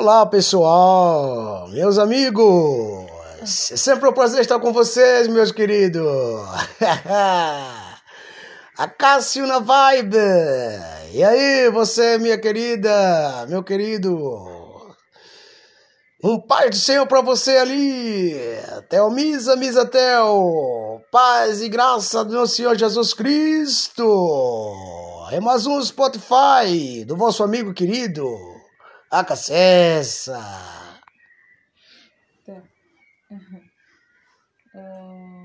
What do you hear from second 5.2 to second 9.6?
meus queridos. A Cássio na